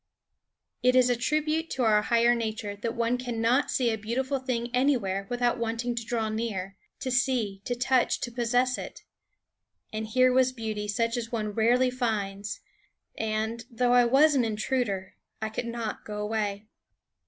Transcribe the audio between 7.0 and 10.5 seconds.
to see, to touch, to possess it. And here